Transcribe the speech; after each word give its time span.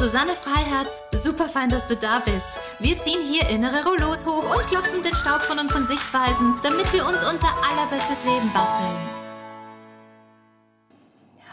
Susanne 0.00 0.30
Freiherz. 0.30 1.02
Super 1.12 1.44
fein, 1.44 1.68
dass 1.68 1.84
du 1.84 1.94
da 1.94 2.20
bist. 2.20 2.48
Wir 2.78 2.98
ziehen 2.98 3.20
hier 3.20 3.50
innere 3.50 3.84
Rollos 3.84 4.24
hoch 4.24 4.56
und 4.56 4.66
klopfen 4.66 5.02
den 5.02 5.14
Staub 5.14 5.42
von 5.42 5.58
unseren 5.58 5.86
Sichtweisen, 5.86 6.54
damit 6.62 6.90
wir 6.94 7.04
uns 7.04 7.18
unser 7.30 7.48
allerbestes 7.70 8.24
Leben 8.24 8.50
basteln. 8.54 8.96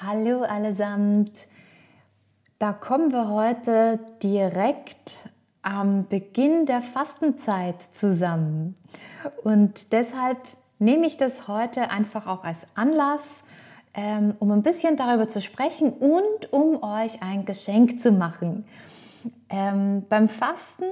Hallo 0.01 0.43
allesamt. 0.43 1.45
Da 2.57 2.71
kommen 2.71 3.11
wir 3.11 3.27
heute 3.27 3.99
direkt 4.23 5.17
am 5.61 6.07
Beginn 6.07 6.65
der 6.65 6.81
Fastenzeit 6.81 7.81
zusammen. 7.91 8.77
Und 9.43 9.91
deshalb 9.91 10.39
nehme 10.79 11.05
ich 11.05 11.17
das 11.17 11.49
heute 11.49 11.91
einfach 11.91 12.27
auch 12.27 12.45
als 12.45 12.65
Anlass, 12.75 13.43
ähm, 13.97 14.35
um 14.37 14.51
ein 14.51 14.61
bisschen 14.61 14.95
darüber 14.95 15.27
zu 15.27 15.41
sprechen 15.41 15.91
und 15.91 16.53
um 16.53 16.83
euch 16.83 17.21
ein 17.23 17.45
Geschenk 17.45 17.99
zu 17.99 18.11
machen. 18.11 18.63
Ähm, 19.49 20.05
beim 20.07 20.29
Fasten 20.29 20.85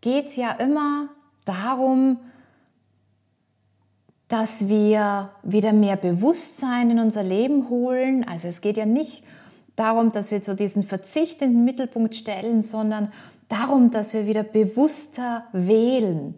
geht 0.00 0.26
es 0.26 0.36
ja 0.36 0.50
immer 0.50 1.08
darum, 1.44 2.18
dass 4.26 4.68
wir 4.68 5.30
wieder 5.44 5.72
mehr 5.72 5.96
Bewusstsein 5.96 6.90
in 6.90 6.98
unser 6.98 7.22
Leben 7.22 7.70
holen. 7.70 8.26
Also 8.28 8.48
es 8.48 8.60
geht 8.60 8.76
ja 8.76 8.84
nicht 8.84 9.22
darum, 9.76 10.10
dass 10.10 10.32
wir 10.32 10.42
so 10.42 10.54
diesen 10.54 10.82
Verzicht 10.82 11.40
in 11.40 11.52
den 11.52 11.64
Mittelpunkt 11.64 12.16
stellen, 12.16 12.62
sondern 12.62 13.12
darum, 13.48 13.92
dass 13.92 14.12
wir 14.12 14.26
wieder 14.26 14.42
bewusster 14.42 15.44
wählen 15.52 16.34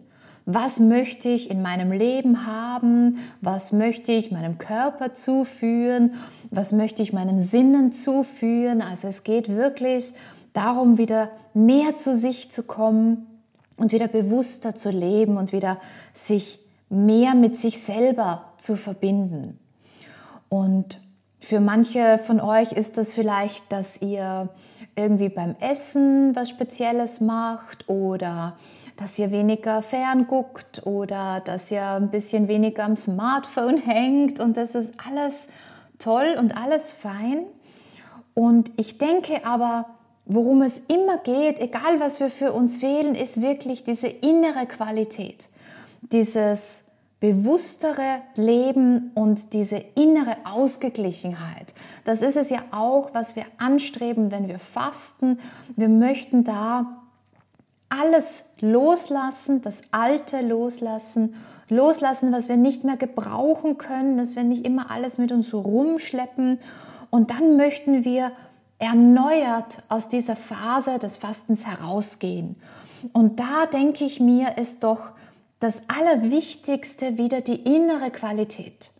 was 0.49 0.79
möchte 0.79 1.27
ich 1.27 1.51
in 1.51 1.61
meinem 1.61 1.91
Leben 1.91 2.47
haben, 2.47 3.19
was 3.41 3.73
möchte 3.73 4.13
ich 4.13 4.31
meinem 4.31 4.57
Körper 4.57 5.13
zuführen, 5.13 6.13
was 6.51 6.71
möchte 6.71 7.03
ich 7.03 7.11
meinen 7.11 7.41
Sinnen 7.41 7.91
zuführen. 7.91 8.81
Also 8.81 9.09
es 9.09 9.25
geht 9.25 9.49
wirklich 9.49 10.13
darum, 10.53 10.97
wieder 10.97 11.29
mehr 11.53 11.97
zu 11.97 12.15
sich 12.15 12.49
zu 12.49 12.63
kommen 12.63 13.27
und 13.75 13.91
wieder 13.91 14.07
bewusster 14.07 14.73
zu 14.73 14.89
leben 14.89 15.35
und 15.35 15.51
wieder 15.51 15.81
sich 16.13 16.61
mehr 16.89 17.35
mit 17.35 17.57
sich 17.57 17.81
selber 17.81 18.53
zu 18.55 18.77
verbinden. 18.77 19.59
Und 20.47 21.01
für 21.41 21.59
manche 21.59 22.19
von 22.19 22.39
euch 22.39 22.71
ist 22.71 22.97
das 22.97 23.13
vielleicht, 23.13 23.69
dass 23.69 24.01
ihr 24.01 24.47
irgendwie 24.95 25.29
beim 25.29 25.57
Essen 25.59 26.33
was 26.37 26.49
Spezielles 26.49 27.19
macht 27.19 27.89
oder 27.89 28.55
dass 28.97 29.17
ihr 29.17 29.31
weniger 29.31 29.81
fernguckt 29.81 30.85
oder 30.85 31.39
dass 31.39 31.71
ihr 31.71 31.85
ein 31.85 32.09
bisschen 32.09 32.47
weniger 32.47 32.83
am 32.83 32.95
Smartphone 32.95 33.77
hängt 33.85 34.39
und 34.39 34.57
das 34.57 34.75
ist 34.75 34.93
alles 35.07 35.47
toll 35.99 36.35
und 36.37 36.57
alles 36.57 36.91
fein. 36.91 37.45
Und 38.33 38.71
ich 38.77 38.97
denke 38.97 39.45
aber, 39.45 39.85
worum 40.25 40.61
es 40.61 40.79
immer 40.79 41.17
geht, 41.19 41.59
egal 41.59 41.99
was 41.99 42.19
wir 42.19 42.29
für 42.29 42.51
uns 42.51 42.81
wählen, 42.81 43.15
ist 43.15 43.41
wirklich 43.41 43.83
diese 43.83 44.07
innere 44.07 44.65
Qualität, 44.65 45.49
dieses 46.01 46.85
bewusstere 47.19 48.21
Leben 48.35 49.11
und 49.15 49.53
diese 49.53 49.77
innere 49.95 50.37
Ausgeglichenheit. 50.43 51.73
Das 52.03 52.21
ist 52.21 52.37
es 52.37 52.49
ja 52.49 52.59
auch, 52.71 53.13
was 53.13 53.35
wir 53.35 53.43
anstreben, 53.57 54.31
wenn 54.31 54.47
wir 54.47 54.59
fasten. 54.59 55.39
Wir 55.75 55.89
möchten 55.89 56.43
da 56.43 57.06
alles 57.89 58.45
loslassen, 58.59 59.61
das 59.61 59.81
Alte 59.91 60.41
loslassen, 60.41 61.35
loslassen, 61.69 62.31
was 62.31 62.49
wir 62.49 62.57
nicht 62.57 62.83
mehr 62.83 62.97
gebrauchen 62.97 63.77
können, 63.77 64.17
dass 64.17 64.35
wir 64.35 64.43
nicht 64.43 64.65
immer 64.65 64.91
alles 64.91 65.17
mit 65.17 65.31
uns 65.31 65.53
rumschleppen. 65.53 66.59
Und 67.09 67.31
dann 67.31 67.57
möchten 67.57 68.03
wir 68.03 68.31
erneuert 68.79 69.81
aus 69.89 70.09
dieser 70.09 70.35
Phase 70.35 70.99
des 70.99 71.17
Fastens 71.17 71.65
herausgehen. 71.65 72.55
Und 73.13 73.39
da 73.39 73.65
denke 73.65 74.05
ich 74.05 74.19
mir, 74.19 74.57
ist 74.57 74.83
doch 74.83 75.11
das 75.59 75.81
Allerwichtigste 75.87 77.17
wieder 77.17 77.41
die 77.41 77.63
innere 77.63 78.11
Qualität. 78.11 78.91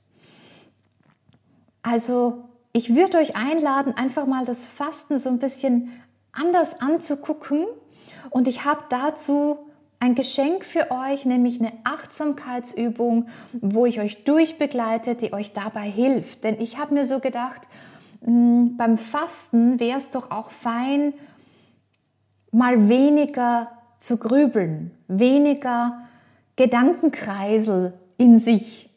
Also 1.83 2.45
ich 2.73 2.95
würde 2.95 3.19
euch 3.19 3.35
einladen, 3.35 3.93
einfach 3.95 4.25
mal 4.25 4.45
das 4.45 4.67
Fasten 4.67 5.19
so 5.19 5.29
ein 5.29 5.39
bisschen 5.39 5.91
anders 6.31 6.81
anzugucken 6.81 7.65
und 8.37 8.47
ich 8.47 8.65
habe 8.65 8.81
dazu 8.89 9.57
ein 9.99 10.13
Geschenk 10.13 10.63
für 10.63 10.91
euch, 10.91 11.25
nämlich 11.25 11.59
eine 11.59 11.73
Achtsamkeitsübung, 11.85 13.29
wo 13.51 13.87
ich 13.87 13.99
euch 13.99 14.25
durchbegleite, 14.25 15.15
die 15.15 15.33
euch 15.33 15.53
dabei 15.53 15.89
hilft. 15.89 16.43
Denn 16.43 16.61
ich 16.61 16.77
habe 16.77 16.93
mir 16.93 17.03
so 17.03 17.19
gedacht, 17.19 17.63
hm, 18.23 18.77
beim 18.77 18.99
Fasten 18.99 19.79
wäre 19.79 19.97
es 19.97 20.11
doch 20.11 20.29
auch 20.29 20.51
fein, 20.51 21.15
mal 22.51 22.89
weniger 22.89 23.71
zu 23.97 24.17
grübeln, 24.17 24.91
weniger 25.07 26.01
Gedankenkreisel 26.57 27.93
in 28.17 28.37
sich 28.37 28.91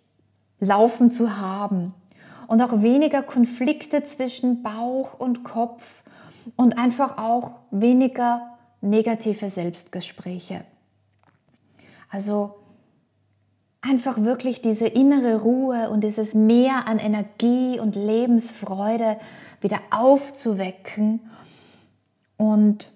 laufen 0.61 1.11
zu 1.11 1.39
haben 1.39 1.95
und 2.47 2.61
auch 2.61 2.83
weniger 2.83 3.23
Konflikte 3.23 4.05
zwischen 4.05 4.63
Bauch 4.63 5.19
und 5.19 5.45
Kopf 5.45 6.03
und 6.57 6.77
einfach 6.77 7.17
auch 7.17 7.53
weniger 7.71 8.59
negative 8.81 9.51
Selbstgespräche. 9.51 10.65
Also 12.11 12.57
einfach 13.81 14.23
wirklich 14.23 14.61
diese 14.61 14.87
innere 14.87 15.41
Ruhe 15.43 15.91
und 15.91 16.05
dieses 16.05 16.35
Mehr 16.35 16.87
an 16.87 16.99
Energie 16.99 17.79
und 17.79 17.97
Lebensfreude 17.97 19.19
wieder 19.61 19.81
aufzuwecken. 19.91 21.21
Und 22.37 22.91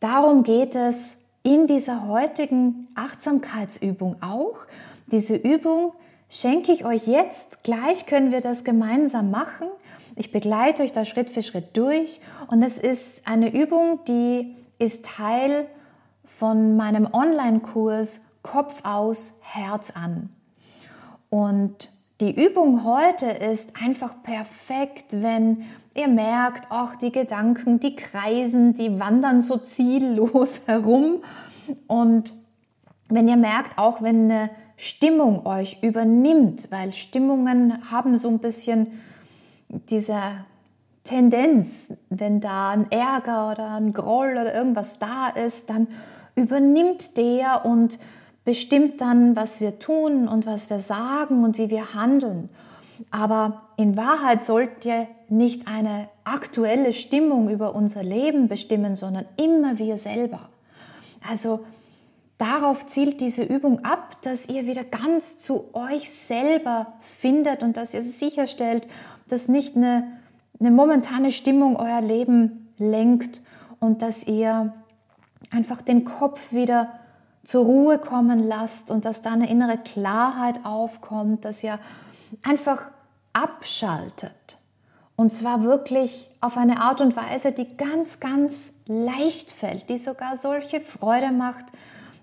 darum 0.00 0.42
geht 0.42 0.74
es 0.74 1.16
in 1.42 1.66
dieser 1.66 2.08
heutigen 2.08 2.88
Achtsamkeitsübung 2.94 4.20
auch. 4.20 4.58
Diese 5.06 5.36
Übung 5.36 5.92
schenke 6.28 6.72
ich 6.72 6.84
euch 6.84 7.06
jetzt. 7.06 7.62
Gleich 7.62 8.06
können 8.06 8.32
wir 8.32 8.40
das 8.40 8.64
gemeinsam 8.64 9.30
machen. 9.30 9.68
Ich 10.18 10.32
begleite 10.32 10.82
euch 10.82 10.92
da 10.92 11.04
Schritt 11.04 11.28
für 11.28 11.42
Schritt 11.42 11.76
durch 11.76 12.22
und 12.48 12.62
es 12.62 12.78
ist 12.78 13.28
eine 13.28 13.54
Übung, 13.54 14.00
die 14.08 14.56
ist 14.78 15.04
Teil 15.04 15.68
von 16.24 16.74
meinem 16.74 17.06
Online-Kurs 17.12 18.22
Kopf 18.42 18.80
aus, 18.82 19.40
Herz 19.42 19.90
an. 19.90 20.30
Und 21.28 21.90
die 22.22 22.34
Übung 22.34 22.82
heute 22.82 23.26
ist 23.26 23.72
einfach 23.78 24.22
perfekt, 24.22 25.04
wenn 25.10 25.66
ihr 25.94 26.08
merkt, 26.08 26.68
ach, 26.70 26.96
die 26.96 27.12
Gedanken, 27.12 27.78
die 27.78 27.94
kreisen, 27.94 28.72
die 28.72 28.98
wandern 28.98 29.42
so 29.42 29.58
ziellos 29.58 30.62
herum. 30.66 31.22
Und 31.88 32.32
wenn 33.10 33.28
ihr 33.28 33.36
merkt, 33.36 33.76
auch 33.76 34.00
wenn 34.00 34.30
eine 34.30 34.50
Stimmung 34.78 35.44
euch 35.44 35.82
übernimmt, 35.82 36.70
weil 36.70 36.94
Stimmungen 36.94 37.90
haben 37.90 38.16
so 38.16 38.28
ein 38.28 38.38
bisschen 38.38 39.02
dieser 39.68 40.44
Tendenz, 41.04 41.92
wenn 42.10 42.40
da 42.40 42.70
ein 42.70 42.90
Ärger 42.90 43.52
oder 43.52 43.70
ein 43.76 43.92
Groll 43.92 44.32
oder 44.32 44.54
irgendwas 44.54 44.98
da 44.98 45.28
ist, 45.28 45.70
dann 45.70 45.86
übernimmt 46.34 47.16
der 47.16 47.64
und 47.64 47.98
bestimmt 48.44 49.00
dann, 49.00 49.36
was 49.36 49.60
wir 49.60 49.78
tun 49.78 50.28
und 50.28 50.46
was 50.46 50.70
wir 50.70 50.78
sagen 50.78 51.44
und 51.44 51.58
wie 51.58 51.70
wir 51.70 51.94
handeln. 51.94 52.48
Aber 53.10 53.62
in 53.76 53.96
Wahrheit 53.96 54.42
sollte 54.42 55.06
nicht 55.28 55.68
eine 55.68 56.08
aktuelle 56.24 56.92
Stimmung 56.92 57.50
über 57.50 57.74
unser 57.74 58.02
Leben 58.02 58.48
bestimmen, 58.48 58.96
sondern 58.96 59.26
immer 59.40 59.78
wir 59.78 59.98
selber. 59.98 60.48
Also 61.28 61.64
darauf 62.38 62.86
zielt 62.86 63.20
diese 63.20 63.42
Übung 63.42 63.84
ab, 63.84 64.16
dass 64.22 64.48
ihr 64.48 64.66
wieder 64.66 64.84
ganz 64.84 65.38
zu 65.38 65.74
euch 65.74 66.10
selber 66.10 66.94
findet 67.00 67.62
und 67.62 67.76
dass 67.76 67.94
ihr 67.94 68.02
sicherstellt, 68.02 68.86
dass 69.28 69.48
nicht 69.48 69.76
eine, 69.76 70.06
eine 70.60 70.70
momentane 70.70 71.32
Stimmung 71.32 71.76
euer 71.76 72.00
Leben 72.00 72.72
lenkt 72.78 73.42
und 73.80 74.02
dass 74.02 74.26
ihr 74.26 74.72
einfach 75.50 75.82
den 75.82 76.04
Kopf 76.04 76.52
wieder 76.52 76.92
zur 77.44 77.64
Ruhe 77.64 77.98
kommen 77.98 78.38
lasst 78.38 78.90
und 78.90 79.04
dass 79.04 79.22
da 79.22 79.32
eine 79.32 79.48
innere 79.48 79.78
Klarheit 79.78 80.64
aufkommt, 80.64 81.44
dass 81.44 81.62
ihr 81.62 81.78
einfach 82.42 82.90
abschaltet. 83.32 84.58
Und 85.14 85.32
zwar 85.32 85.62
wirklich 85.62 86.30
auf 86.40 86.58
eine 86.58 86.80
Art 86.80 87.00
und 87.00 87.16
Weise, 87.16 87.52
die 87.52 87.76
ganz, 87.76 88.20
ganz 88.20 88.72
leicht 88.86 89.50
fällt, 89.50 89.88
die 89.88 89.98
sogar 89.98 90.36
solche 90.36 90.80
Freude 90.80 91.32
macht, 91.32 91.64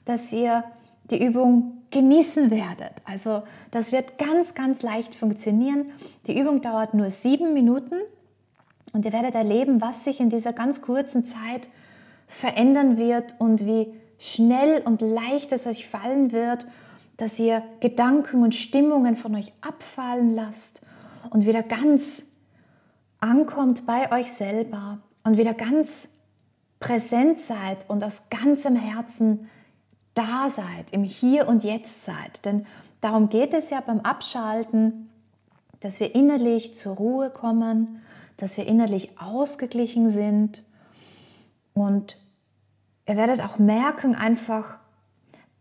dass 0.06 0.32
ihr 0.32 0.64
die 1.10 1.24
Übung 1.24 1.83
genießen 1.94 2.52
werdet. 2.52 2.92
Also 3.06 3.44
das 3.72 3.92
wird 3.94 4.18
ganz, 4.18 4.54
ganz 4.56 4.82
leicht 4.82 5.16
funktionieren. 5.16 5.92
Die 6.28 6.38
Übung 6.38 6.62
dauert 6.62 6.94
nur 6.94 7.10
sieben 7.10 7.54
Minuten 7.54 7.96
und 8.92 9.06
ihr 9.06 9.14
werdet 9.14 9.36
erleben, 9.36 9.80
was 9.80 10.04
sich 10.04 10.20
in 10.20 10.30
dieser 10.30 10.52
ganz 10.52 10.82
kurzen 10.82 11.24
Zeit 11.24 11.70
verändern 12.28 12.98
wird 12.98 13.36
und 13.40 13.66
wie 13.66 13.94
schnell 14.18 14.82
und 14.82 15.02
leicht 15.02 15.54
es 15.54 15.68
euch 15.68 15.88
fallen 15.88 16.32
wird, 16.32 16.66
dass 17.18 17.40
ihr 17.40 17.62
Gedanken 17.80 18.44
und 18.44 18.56
Stimmungen 18.56 19.16
von 19.16 19.36
euch 19.36 19.50
abfallen 19.62 20.36
lasst 20.36 20.82
und 21.30 21.46
wieder 21.46 21.62
ganz 21.62 22.24
ankommt 23.20 23.86
bei 23.86 24.12
euch 24.12 24.32
selber 24.32 25.00
und 25.24 25.38
wieder 25.38 25.54
ganz 25.54 26.08
präsent 26.80 27.40
seid 27.40 27.88
und 27.88 28.04
aus 28.04 28.30
ganzem 28.30 28.76
Herzen 28.76 29.48
da 30.14 30.50
seid, 30.50 30.92
im 30.92 31.04
Hier 31.04 31.48
und 31.48 31.64
Jetzt 31.64 32.04
seid. 32.04 32.46
Denn 32.46 32.66
darum 33.02 33.30
geht 33.30 33.54
es 33.54 33.70
ja 33.70 33.82
beim 33.82 34.02
Abschalten, 34.02 35.10
dass 35.80 36.00
wir 36.00 36.16
innerlich 36.16 36.76
zur 36.76 36.96
Ruhe 36.96 37.30
kommen, 37.30 38.02
dass 38.38 38.58
wir 38.58 38.68
innerlich 38.68 39.20
ausgeglichen 39.20 40.10
sind. 40.10 40.64
Und 41.74 42.18
ihr 43.08 43.18
werdet 43.18 43.42
auch 43.42 43.60
merken, 43.60 44.16
einfach, 44.16 44.78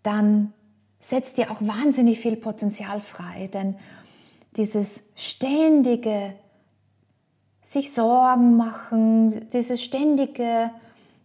dann 0.03 0.53
setzt 1.01 1.39
ihr 1.39 1.51
auch 1.51 1.61
wahnsinnig 1.61 2.21
viel 2.21 2.37
Potenzial 2.37 3.01
frei. 3.01 3.49
Denn 3.53 3.77
dieses 4.57 5.03
ständige 5.17 6.35
sich 7.63 7.93
Sorgen 7.93 8.57
machen, 8.57 9.49
dieses 9.51 9.83
ständige 9.83 10.71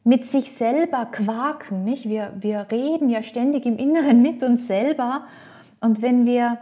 mit 0.07 0.25
sich 0.25 0.53
selber 0.53 1.05
quaken. 1.11 1.83
Nicht? 1.83 2.07
Wir, 2.07 2.31
wir 2.39 2.67
reden 2.71 3.09
ja 3.09 3.21
ständig 3.21 3.65
im 3.65 3.77
Inneren 3.77 4.21
mit 4.21 4.41
uns 4.41 4.65
selber. 4.65 5.25
Und 5.81 6.01
wenn 6.01 6.25
wir 6.25 6.59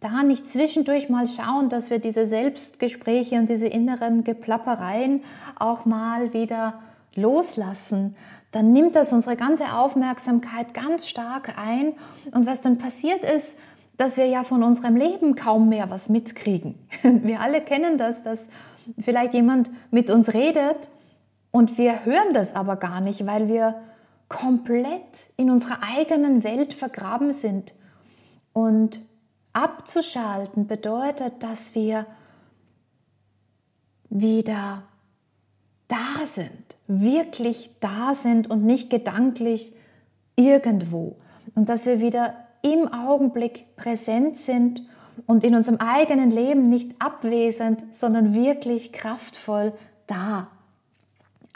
da 0.00 0.22
nicht 0.22 0.46
zwischendurch 0.46 1.08
mal 1.08 1.26
schauen, 1.26 1.70
dass 1.70 1.88
wir 1.88 2.00
diese 2.00 2.26
Selbstgespräche 2.26 3.36
und 3.36 3.48
diese 3.48 3.66
inneren 3.66 4.24
Geplappereien 4.24 5.22
auch 5.58 5.86
mal 5.86 6.34
wieder 6.34 6.80
loslassen, 7.14 8.14
dann 8.52 8.72
nimmt 8.72 8.94
das 8.94 9.14
unsere 9.14 9.36
ganze 9.36 9.74
Aufmerksamkeit 9.74 10.74
ganz 10.74 11.08
stark 11.08 11.54
ein. 11.56 11.94
Und 12.34 12.46
was 12.46 12.60
dann 12.60 12.76
passiert 12.76 13.24
ist, 13.24 13.56
dass 13.96 14.18
wir 14.18 14.26
ja 14.26 14.44
von 14.44 14.62
unserem 14.62 14.96
Leben 14.96 15.34
kaum 15.34 15.70
mehr 15.70 15.88
was 15.88 16.10
mitkriegen. 16.10 16.74
Wir 17.02 17.40
alle 17.40 17.60
kennen 17.60 17.98
das, 17.98 18.22
dass 18.22 18.48
vielleicht 18.98 19.34
jemand 19.34 19.70
mit 19.90 20.10
uns 20.10 20.32
redet 20.32 20.88
und 21.50 21.78
wir 21.78 22.04
hören 22.04 22.32
das 22.32 22.54
aber 22.54 22.76
gar 22.76 23.00
nicht, 23.00 23.26
weil 23.26 23.48
wir 23.48 23.80
komplett 24.28 25.30
in 25.36 25.50
unserer 25.50 25.78
eigenen 25.96 26.44
Welt 26.44 26.72
vergraben 26.72 27.32
sind. 27.32 27.74
Und 28.52 29.00
abzuschalten 29.52 30.66
bedeutet, 30.66 31.42
dass 31.42 31.74
wir 31.74 32.06
wieder 34.08 34.84
da 35.88 36.24
sind, 36.24 36.76
wirklich 36.86 37.70
da 37.80 38.14
sind 38.14 38.48
und 38.48 38.64
nicht 38.64 38.90
gedanklich 38.90 39.74
irgendwo. 40.36 41.16
Und 41.56 41.68
dass 41.68 41.86
wir 41.86 42.00
wieder 42.00 42.34
im 42.62 42.92
Augenblick 42.92 43.74
präsent 43.74 44.36
sind 44.36 44.82
und 45.26 45.42
in 45.42 45.56
unserem 45.56 45.78
eigenen 45.78 46.30
Leben 46.30 46.68
nicht 46.68 46.94
abwesend, 47.00 47.82
sondern 47.92 48.34
wirklich 48.34 48.92
kraftvoll 48.92 49.72
da 50.06 50.48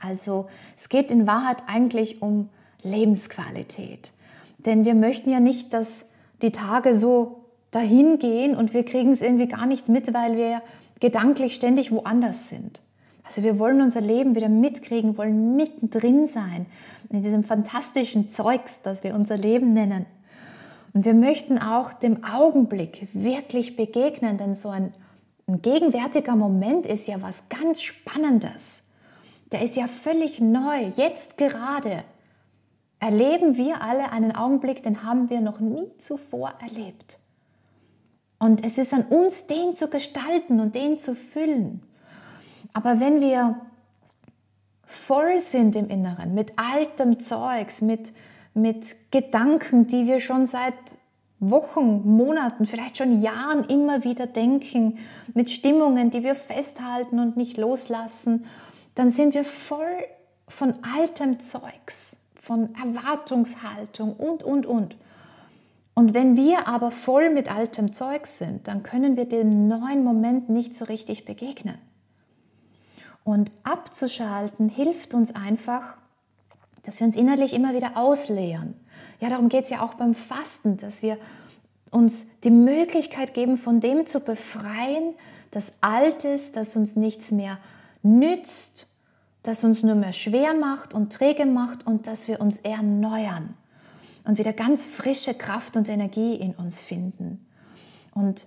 also 0.05 0.47
es 0.77 0.89
geht 0.89 1.11
in 1.11 1.27
Wahrheit 1.27 1.59
eigentlich 1.67 2.23
um 2.23 2.49
Lebensqualität. 2.83 4.13
Denn 4.59 4.85
wir 4.85 4.95
möchten 4.95 5.31
ja 5.31 5.41
nicht, 5.41 5.73
dass 5.73 6.05
die 6.43 6.53
Tage 6.53 6.95
so 6.95 7.45
dahin 7.71 8.19
gehen 8.19 8.55
und 8.55 8.73
wir 8.73 8.85
kriegen 8.85 9.11
es 9.11 9.23
irgendwie 9.23 9.49
gar 9.49 9.67
nicht 9.67 9.89
mit, 9.89 10.15
weil 10.15 10.37
wir 10.37 10.63
gedanklich 11.01 11.55
ständig 11.55 11.91
woanders 11.91 12.49
sind. 12.49 12.81
Also 13.25 13.43
wir 13.43 13.59
wollen 13.59 13.81
unser 13.81 14.01
Leben 14.01 14.35
wieder 14.35 14.49
mitkriegen, 14.49 15.17
wollen 15.17 15.57
mittendrin 15.57 16.27
sein 16.27 16.67
in 17.11 17.23
diesem 17.23 17.43
fantastischen 17.43 18.31
Zeugs, 18.31 18.81
das 18.83 19.03
wir 19.03 19.15
unser 19.15 19.37
Leben 19.37 19.73
nennen. 19.73 20.07
Und 20.93 21.05
wir 21.05 21.15
möchten 21.15 21.59
auch 21.59 21.93
dem 21.93 22.23
Augenblick 22.23 23.09
wirklich 23.13 23.77
begegnen, 23.77 24.39
denn 24.39 24.55
so 24.55 24.69
ein, 24.69 24.93
ein 25.49 25.63
gegenwärtiger 25.63 26.37
Moment 26.37 26.87
ist 26.87 27.09
ja 27.09 27.21
was 27.21 27.49
ganz 27.49 27.83
Spannendes 27.83 28.84
der 29.55 29.63
ist 29.63 29.77
ja 29.77 29.87
völlig 29.87 30.41
neu, 30.41 30.91
jetzt 30.97 31.37
gerade. 31.37 32.03
Erleben 32.99 33.57
wir 33.57 33.83
alle 33.83 34.11
einen 34.11 34.35
Augenblick, 34.35 34.83
den 34.83 35.05
haben 35.05 35.31
wir 35.31 35.41
noch 35.41 35.61
nie 35.61 35.93
zuvor 35.99 36.55
erlebt. 36.61 37.21
Und 38.41 38.65
es 38.65 38.79
ist 38.79 38.93
an 38.93 39.03
uns, 39.03 39.47
den 39.47 39.77
zu 39.77 39.89
gestalten 39.89 40.59
und 40.59 40.75
den 40.75 40.99
zu 40.99 41.15
füllen. 41.15 41.85
Aber 42.73 42.99
wenn 42.99 43.21
wir 43.21 43.61
voll 44.87 45.41
sind 45.41 45.77
im 45.77 45.89
Inneren, 45.89 46.35
mit 46.35 46.55
altem 46.57 47.21
Zeugs, 47.21 47.81
mit, 47.81 48.13
mit 48.55 48.97
Gedanken, 49.13 49.87
die 49.87 50.07
wir 50.07 50.19
schon 50.19 50.47
seit 50.47 50.75
Wochen, 51.39 52.03
Monaten, 52.17 52.67
vielleicht 52.67 52.99
schon 52.99 53.21
Jahren 53.23 53.63
immer 53.67 54.03
wieder 54.03 54.27
denken, 54.27 54.99
mit 55.33 55.49
Stimmungen, 55.49 56.11
die 56.11 56.25
wir 56.25 56.35
festhalten 56.35 57.21
und 57.21 57.37
nicht 57.37 57.57
loslassen 57.57 58.47
dann 58.95 59.11
sind 59.11 59.35
wir 59.35 59.45
voll 59.45 60.05
von 60.49 60.75
altem 60.83 61.41
Zeugs, 61.41 62.17
von 62.41 62.75
Erwartungshaltung 62.75 64.15
und, 64.15 64.43
und, 64.43 64.67
und. 64.67 64.97
Und 65.95 66.13
wenn 66.13 66.37
wir 66.37 66.67
aber 66.67 66.91
voll 66.91 67.31
mit 67.31 67.55
altem 67.55 67.93
Zeug 67.93 68.27
sind, 68.27 68.67
dann 68.69 68.83
können 68.83 69.17
wir 69.17 69.27
dem 69.27 69.69
neuen 69.69 70.03
Moment 70.03 70.49
nicht 70.49 70.75
so 70.75 70.85
richtig 70.85 71.25
begegnen. 71.25 71.79
Und 73.23 73.51
abzuschalten 73.63 74.69
hilft 74.69 75.15
uns 75.15 75.35
einfach, 75.35 75.97
dass 76.83 77.01
wir 77.01 77.07
uns 77.07 77.17
innerlich 77.17 77.55
immer 77.55 77.75
wieder 77.75 77.97
ausleeren. 77.97 78.75
Ja, 79.21 79.31
darum 79.31 79.49
geht 79.49 79.65
es 79.65 79.71
ja 79.71 79.81
auch 79.81 79.95
beim 79.95 80.15
Fasten, 80.15 80.77
dass 80.77 81.03
wir 81.03 81.17
uns 81.91 82.27
die 82.43 82.51
Möglichkeit 82.51 83.33
geben, 83.33 83.57
von 83.57 83.81
dem 83.81 84.05
zu 84.05 84.21
befreien, 84.21 85.15
das 85.53 85.73
Altes, 85.81 86.53
das 86.53 86.77
uns 86.77 86.97
nichts 86.97 87.31
mehr 87.31 87.59
nützt, 88.05 88.87
das 89.43 89.65
uns 89.65 89.83
nur 89.83 89.95
mehr 89.95 90.13
schwer 90.13 90.55
macht 90.55 90.95
und 90.95 91.13
träge 91.13 91.47
macht 91.47 91.87
und 91.87 92.07
dass 92.07 92.29
wir 92.29 92.41
uns 92.41 92.59
erneuern 92.59 93.55
und 94.25 94.39
wieder 94.39 94.53
ganz 94.53 94.87
frische 94.87 95.35
Kraft 95.35 95.77
und 95.77 95.89
Energie 95.89 96.35
in 96.35 96.55
uns 96.55 96.81
finden. 96.81 97.47
Und 98.15 98.47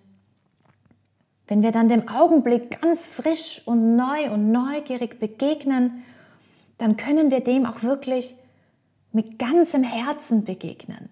wenn 1.47 1.61
wir 1.61 1.71
dann 1.71 1.87
dem 1.87 2.07
Augenblick 2.07 2.81
ganz 2.81 3.07
frisch 3.07 3.61
und 3.65 3.95
neu 3.95 4.31
und 4.31 4.51
neugierig 4.51 5.19
begegnen, 5.19 6.03
dann 6.77 6.97
können 6.97 7.31
wir 7.31 7.41
dem 7.41 7.65
auch 7.65 7.83
wirklich 7.83 8.35
mit 9.11 9.39
ganzem 9.39 9.83
Herzen 9.83 10.43
begegnen. 10.43 11.09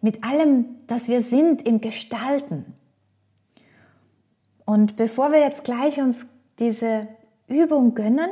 Mit 0.00 0.24
allem, 0.24 0.66
das 0.86 1.08
wir 1.08 1.20
sind 1.20 1.66
im 1.66 1.80
Gestalten. 1.80 2.64
Und 4.64 4.96
bevor 4.96 5.30
wir 5.30 5.40
jetzt 5.40 5.64
gleich 5.64 6.00
uns 6.00 6.26
diese 6.58 7.06
Übung 7.54 7.94
gönnen, 7.94 8.30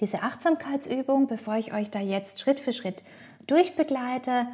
diese 0.00 0.22
Achtsamkeitsübung, 0.22 1.26
bevor 1.26 1.56
ich 1.56 1.72
euch 1.72 1.90
da 1.90 2.00
jetzt 2.00 2.40
Schritt 2.40 2.60
für 2.60 2.72
Schritt 2.72 3.02
durchbegleite, 3.46 4.46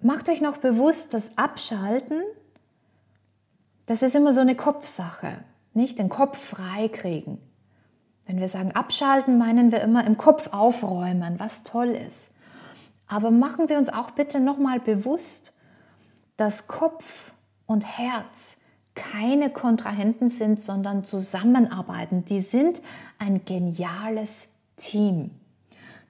macht 0.00 0.28
euch 0.28 0.40
noch 0.40 0.58
bewusst, 0.58 1.14
dass 1.14 1.36
Abschalten, 1.36 2.22
das 3.86 4.02
ist 4.02 4.14
immer 4.14 4.32
so 4.32 4.40
eine 4.40 4.56
Kopfsache, 4.56 5.44
nicht 5.72 5.98
den 5.98 6.08
Kopf 6.08 6.38
frei 6.38 6.88
kriegen. 6.88 7.38
Wenn 8.26 8.40
wir 8.40 8.48
sagen 8.48 8.72
abschalten, 8.72 9.36
meinen 9.38 9.72
wir 9.72 9.80
immer 9.80 10.06
im 10.06 10.16
Kopf 10.16 10.52
aufräumen, 10.52 11.38
was 11.38 11.64
toll 11.64 11.88
ist. 11.88 12.30
Aber 13.06 13.30
machen 13.30 13.68
wir 13.68 13.76
uns 13.76 13.90
auch 13.90 14.12
bitte 14.12 14.40
nochmal 14.40 14.80
bewusst, 14.80 15.52
dass 16.36 16.66
Kopf 16.66 17.32
und 17.66 17.82
Herz 17.82 18.56
keine 18.94 19.50
Kontrahenten 19.50 20.28
sind, 20.28 20.60
sondern 20.60 21.04
zusammenarbeiten. 21.04 22.24
Die 22.24 22.40
sind 22.40 22.80
ein 23.18 23.44
geniales 23.44 24.48
Team. 24.76 25.30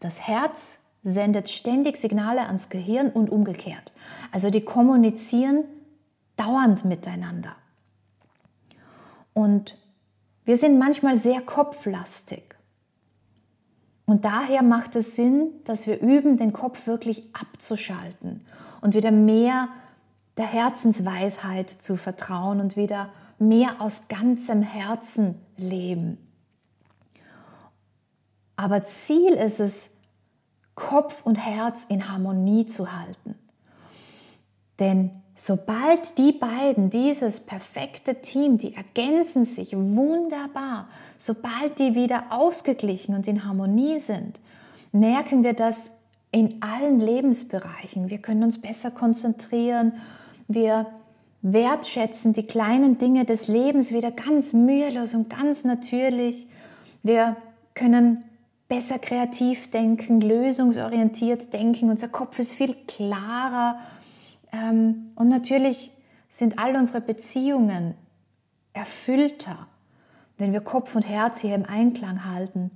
Das 0.00 0.20
Herz 0.20 0.78
sendet 1.02 1.48
ständig 1.50 1.96
Signale 1.96 2.46
ans 2.46 2.68
Gehirn 2.68 3.10
und 3.10 3.30
umgekehrt. 3.30 3.92
Also 4.32 4.50
die 4.50 4.62
kommunizieren 4.62 5.64
dauernd 6.36 6.84
miteinander. 6.84 7.54
Und 9.32 9.76
wir 10.44 10.56
sind 10.56 10.78
manchmal 10.78 11.18
sehr 11.18 11.40
kopflastig. 11.40 12.42
Und 14.06 14.24
daher 14.24 14.62
macht 14.62 14.96
es 14.96 15.16
Sinn, 15.16 15.48
dass 15.64 15.86
wir 15.86 16.00
üben, 16.00 16.36
den 16.36 16.52
Kopf 16.52 16.86
wirklich 16.86 17.28
abzuschalten 17.32 18.44
und 18.80 18.94
wieder 18.94 19.10
mehr 19.10 19.68
der 20.36 20.46
Herzensweisheit 20.46 21.70
zu 21.70 21.96
vertrauen 21.96 22.60
und 22.60 22.76
wieder 22.76 23.10
mehr 23.38 23.80
aus 23.80 24.08
ganzem 24.08 24.62
Herzen 24.62 25.40
leben. 25.56 26.18
Aber 28.56 28.84
Ziel 28.84 29.32
ist 29.32 29.60
es, 29.60 29.88
Kopf 30.74 31.24
und 31.24 31.36
Herz 31.36 31.84
in 31.88 32.08
Harmonie 32.08 32.66
zu 32.66 32.92
halten. 32.92 33.36
Denn 34.80 35.10
sobald 35.36 36.18
die 36.18 36.32
beiden, 36.32 36.90
dieses 36.90 37.40
perfekte 37.40 38.22
Team, 38.22 38.58
die 38.58 38.74
ergänzen 38.74 39.44
sich 39.44 39.76
wunderbar, 39.76 40.88
sobald 41.16 41.78
die 41.78 41.94
wieder 41.94 42.24
ausgeglichen 42.30 43.14
und 43.14 43.28
in 43.28 43.44
Harmonie 43.44 44.00
sind, 44.00 44.40
merken 44.90 45.44
wir 45.44 45.52
das 45.52 45.90
in 46.32 46.60
allen 46.60 46.98
Lebensbereichen. 46.98 48.10
Wir 48.10 48.18
können 48.18 48.42
uns 48.42 48.60
besser 48.60 48.90
konzentrieren, 48.90 49.92
wir 50.48 50.86
wertschätzen 51.42 52.32
die 52.32 52.46
kleinen 52.46 52.96
Dinge 52.98 53.24
des 53.24 53.48
Lebens 53.48 53.92
wieder 53.92 54.10
ganz 54.10 54.52
mühelos 54.54 55.14
und 55.14 55.28
ganz 55.28 55.64
natürlich. 55.64 56.48
Wir 57.02 57.36
können 57.74 58.24
besser 58.68 58.98
kreativ 58.98 59.70
denken, 59.70 60.20
lösungsorientiert 60.20 61.52
denken. 61.52 61.90
Unser 61.90 62.08
Kopf 62.08 62.38
ist 62.38 62.54
viel 62.54 62.74
klarer. 62.86 63.78
Ähm, 64.52 65.12
und 65.14 65.28
natürlich 65.28 65.92
sind 66.28 66.58
all 66.58 66.76
unsere 66.76 67.00
Beziehungen 67.00 67.94
erfüllter, 68.72 69.68
wenn 70.38 70.52
wir 70.52 70.60
Kopf 70.60 70.96
und 70.96 71.08
Herz 71.08 71.40
hier 71.40 71.54
im 71.54 71.66
Einklang 71.66 72.24
halten. 72.24 72.70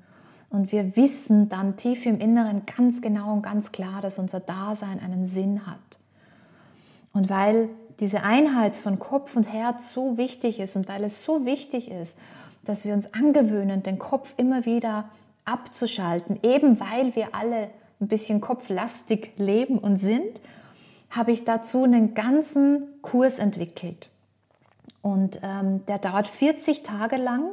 Und 0.50 0.72
wir 0.72 0.96
wissen 0.96 1.48
dann 1.48 1.76
tief 1.76 2.06
im 2.06 2.20
Inneren 2.20 2.62
ganz 2.64 3.02
genau 3.02 3.32
und 3.32 3.42
ganz 3.42 3.72
klar, 3.72 4.00
dass 4.00 4.18
unser 4.18 4.40
Dasein 4.40 5.00
einen 5.00 5.24
Sinn 5.24 5.66
hat. 5.66 5.97
Und 7.18 7.28
weil 7.28 7.68
diese 7.98 8.22
Einheit 8.22 8.76
von 8.76 9.00
Kopf 9.00 9.34
und 9.34 9.52
Herz 9.52 9.92
so 9.92 10.16
wichtig 10.16 10.60
ist 10.60 10.76
und 10.76 10.86
weil 10.86 11.02
es 11.02 11.24
so 11.24 11.44
wichtig 11.44 11.90
ist, 11.90 12.16
dass 12.64 12.84
wir 12.84 12.94
uns 12.94 13.12
angewöhnen, 13.12 13.82
den 13.82 13.98
Kopf 13.98 14.34
immer 14.36 14.66
wieder 14.66 15.08
abzuschalten, 15.44 16.38
eben 16.44 16.78
weil 16.78 17.16
wir 17.16 17.34
alle 17.34 17.70
ein 18.00 18.06
bisschen 18.06 18.40
kopflastig 18.40 19.32
leben 19.36 19.78
und 19.78 19.96
sind, 19.96 20.40
habe 21.10 21.32
ich 21.32 21.42
dazu 21.42 21.82
einen 21.82 22.14
ganzen 22.14 22.84
Kurs 23.02 23.40
entwickelt. 23.40 24.10
Und 25.02 25.40
ähm, 25.42 25.84
der 25.86 25.98
dauert 25.98 26.28
40 26.28 26.84
Tage 26.84 27.16
lang 27.16 27.48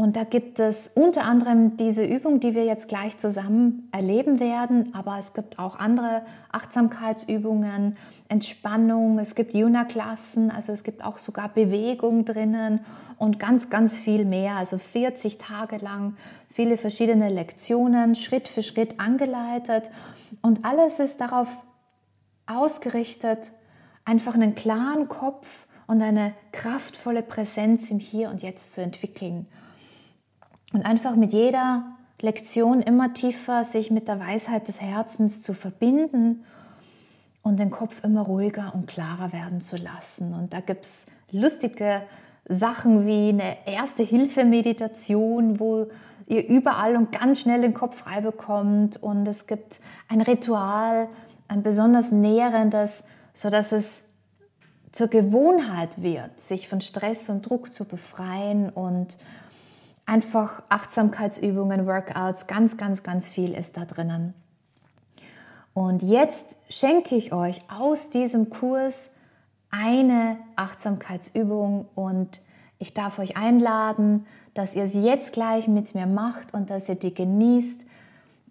und 0.00 0.16
da 0.16 0.24
gibt 0.24 0.58
es 0.60 0.90
unter 0.94 1.26
anderem 1.26 1.76
diese 1.76 2.02
Übung, 2.02 2.40
die 2.40 2.54
wir 2.54 2.64
jetzt 2.64 2.88
gleich 2.88 3.18
zusammen 3.18 3.86
erleben 3.92 4.40
werden, 4.40 4.94
aber 4.94 5.18
es 5.18 5.34
gibt 5.34 5.58
auch 5.58 5.78
andere 5.78 6.22
Achtsamkeitsübungen, 6.50 7.98
Entspannung, 8.30 9.18
es 9.18 9.34
gibt 9.34 9.52
Juna-Klassen, 9.52 10.50
also 10.50 10.72
es 10.72 10.84
gibt 10.84 11.04
auch 11.04 11.18
sogar 11.18 11.50
Bewegung 11.50 12.24
drinnen 12.24 12.80
und 13.18 13.38
ganz, 13.38 13.68
ganz 13.68 13.98
viel 13.98 14.24
mehr. 14.24 14.56
Also 14.56 14.78
40 14.78 15.36
Tage 15.36 15.76
lang 15.76 16.16
viele 16.48 16.78
verschiedene 16.78 17.28
Lektionen, 17.28 18.14
Schritt 18.14 18.48
für 18.48 18.62
Schritt 18.62 18.98
angeleitet 19.00 19.90
und 20.40 20.64
alles 20.64 20.98
ist 20.98 21.20
darauf 21.20 21.48
ausgerichtet, 22.46 23.52
einfach 24.06 24.32
einen 24.32 24.54
klaren 24.54 25.08
Kopf 25.08 25.66
und 25.86 26.00
eine 26.00 26.32
kraftvolle 26.52 27.22
Präsenz 27.22 27.90
im 27.90 27.98
Hier 27.98 28.30
und 28.30 28.40
Jetzt 28.40 28.72
zu 28.72 28.80
entwickeln. 28.80 29.46
Und 30.72 30.86
einfach 30.86 31.16
mit 31.16 31.32
jeder 31.32 31.84
Lektion 32.20 32.82
immer 32.82 33.14
tiefer 33.14 33.64
sich 33.64 33.90
mit 33.90 34.08
der 34.08 34.20
Weisheit 34.20 34.68
des 34.68 34.80
Herzens 34.80 35.42
zu 35.42 35.54
verbinden 35.54 36.44
und 37.42 37.58
den 37.58 37.70
Kopf 37.70 38.04
immer 38.04 38.22
ruhiger 38.22 38.72
und 38.74 38.86
klarer 38.86 39.32
werden 39.32 39.60
zu 39.60 39.76
lassen. 39.76 40.34
Und 40.34 40.52
da 40.52 40.60
gibt 40.60 40.84
es 40.84 41.06
lustige 41.32 42.02
Sachen 42.48 43.06
wie 43.06 43.30
eine 43.30 43.66
erste 43.66 44.02
Hilfe-Meditation, 44.02 45.58
wo 45.60 45.86
ihr 46.26 46.46
überall 46.46 46.96
und 46.96 47.12
ganz 47.12 47.40
schnell 47.40 47.62
den 47.62 47.74
Kopf 47.74 47.96
frei 47.96 48.20
bekommt. 48.20 49.02
Und 49.02 49.26
es 49.26 49.46
gibt 49.46 49.80
ein 50.08 50.20
Ritual, 50.20 51.08
ein 51.48 51.62
besonders 51.62 52.12
nährendes, 52.12 53.04
sodass 53.32 53.72
es 53.72 54.02
zur 54.92 55.08
Gewohnheit 55.08 56.02
wird, 56.02 56.38
sich 56.38 56.68
von 56.68 56.80
Stress 56.80 57.28
und 57.28 57.48
Druck 57.48 57.72
zu 57.72 57.84
befreien 57.84 58.70
und 58.70 59.16
einfach 60.10 60.64
Achtsamkeitsübungen, 60.68 61.86
Workouts, 61.86 62.48
ganz, 62.48 62.76
ganz, 62.76 63.04
ganz 63.04 63.28
viel 63.28 63.54
ist 63.54 63.76
da 63.76 63.84
drinnen. 63.84 64.34
Und 65.72 66.02
jetzt 66.02 66.56
schenke 66.68 67.14
ich 67.14 67.32
euch 67.32 67.60
aus 67.70 68.10
diesem 68.10 68.50
Kurs 68.50 69.14
eine 69.70 70.36
Achtsamkeitsübung 70.56 71.86
und 71.94 72.40
ich 72.80 72.92
darf 72.92 73.20
euch 73.20 73.36
einladen, 73.36 74.26
dass 74.52 74.74
ihr 74.74 74.88
sie 74.88 75.02
jetzt 75.02 75.32
gleich 75.32 75.68
mit 75.68 75.94
mir 75.94 76.06
macht 76.06 76.54
und 76.54 76.70
dass 76.70 76.88
ihr 76.88 76.96
die 76.96 77.14
genießt. 77.14 77.82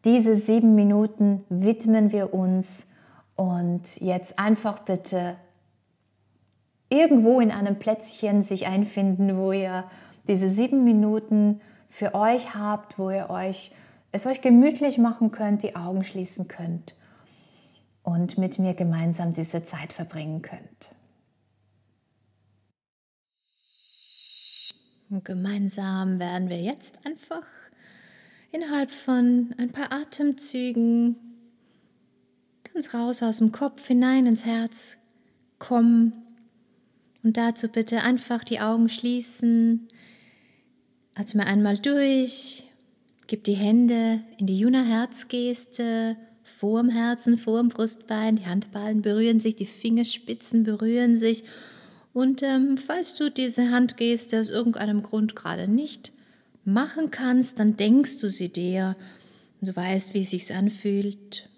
Diese 0.06 0.38
sieben 0.38 0.76
Minuten 0.76 1.44
widmen 1.50 2.14
wir 2.14 2.34
uns 2.34 2.88
und 3.36 4.00
jetzt 4.00 4.40
einfach 4.40 4.80
bitte 4.80 5.36
irgendwo 6.88 7.42
in 7.42 7.52
einem 7.52 7.78
Plätzchen 7.78 8.44
sich 8.44 8.66
einfinden, 8.66 9.38
wo 9.38 9.52
ihr 9.52 9.84
diese 10.30 10.48
sieben 10.48 10.86
Minuten 10.86 11.60
für 11.90 12.16
euch 12.16 12.56
habt, 12.56 12.98
wo 12.98 13.10
ihr 13.10 13.30
euch 13.30 13.72
es 14.12 14.26
euch 14.26 14.42
gemütlich 14.42 14.98
machen 14.98 15.32
könnt, 15.32 15.64
die 15.64 15.76
Augen 15.76 16.04
schließen 16.04 16.48
könnt 16.48 16.96
und 18.04 18.38
mit 18.38 18.58
mir 18.58 18.74
gemeinsam 18.74 19.34
diese 19.34 19.64
Zeit 19.64 19.94
verbringen 19.94 20.42
könnt. 20.42 20.96
Und 25.10 25.26
gemeinsam 25.26 26.20
werden 26.20 26.50
wir 26.50 26.62
jetzt 26.62 27.00
einfach 27.06 27.46
innerhalb 28.52 28.92
von 28.92 29.54
ein 29.58 29.72
paar 29.72 29.92
Atemzügen 29.92 31.16
ganz 32.74 32.94
raus 32.94 33.24
aus 33.24 33.38
dem 33.38 33.52
Kopf 33.52 33.86
hinein 33.88 34.28
ins 34.28 34.46
Herz 34.46 34.98
kommen. 35.58 36.14
Und 37.24 37.38
dazu 37.38 37.68
bitte 37.68 38.02
einfach 38.04 38.44
die 38.44 38.60
Augen 38.60 38.88
schließen, 38.88 39.88
Atme 41.20 41.46
einmal 41.46 41.78
durch, 41.78 42.64
gib 43.28 43.44
die 43.44 43.56
Hände 43.56 44.22
in 44.38 44.48
die 44.48 44.58
Juna-Herzgeste, 44.58 46.16
vorm 46.44 46.90
Herzen, 46.90 47.38
vorm 47.38 47.68
Brustbein, 47.68 48.38
die 48.38 48.46
Handballen 48.46 49.02
berühren 49.02 49.42
sich, 49.42 49.58
die 49.58 49.66
Fingerspitzen 49.66 50.64
berühren 50.64 51.18
sich. 51.18 51.44
Und 52.14 52.42
ähm, 52.42 52.78
falls 52.78 53.16
du 53.16 53.30
diese 53.30 53.70
Handgeste 53.70 54.40
aus 54.40 54.48
irgendeinem 54.48 55.04
Grund 55.04 55.36
gerade 55.36 55.68
nicht 55.68 56.14
machen 56.64 57.12
kannst, 57.12 57.60
dann 57.60 57.76
denkst 57.76 58.20
du 58.20 58.30
sie 58.30 58.48
dir 58.48 58.96
und 59.60 59.68
du 59.68 59.76
weißt, 59.76 60.14
wie 60.14 60.22
es 60.22 60.30
sich 60.30 60.56
anfühlt. 60.56 61.50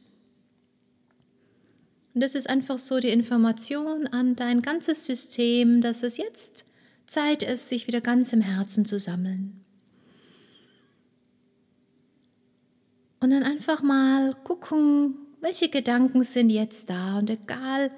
Und 2.16 2.22
das 2.22 2.34
ist 2.34 2.50
einfach 2.50 2.80
so 2.80 3.00
die 3.00 3.10
Information 3.10 4.08
an 4.08 4.36
dein 4.36 4.64
ganzes 4.64 5.06
System, 5.06 5.82
dass 5.82 6.02
es 6.02 6.18
jetzt 6.18 6.66
Zeit 7.12 7.44
ist, 7.44 7.68
sich 7.68 7.88
wieder 7.88 8.00
ganz 8.00 8.32
im 8.32 8.40
Herzen 8.40 8.86
zu 8.86 8.98
sammeln. 8.98 9.66
Und 13.20 13.32
dann 13.32 13.44
einfach 13.44 13.84
mal 13.84 14.34
gucken, 14.46 15.16
welche 15.42 15.68
Gedanken 15.68 16.24
sind 16.24 16.50
jetzt 16.50 16.90
da 16.90 17.20
und 17.20 17.30
egal, 17.30 17.92